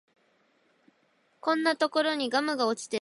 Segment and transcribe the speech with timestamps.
[1.41, 2.99] こんなところにガムが落ちてる